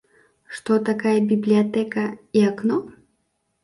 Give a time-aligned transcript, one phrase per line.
[0.59, 2.85] Што такая бібліятэка і акно?